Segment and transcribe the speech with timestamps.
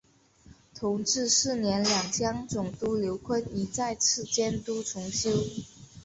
[0.73, 5.29] 同治四年两江总督刘坤一再次监督重修。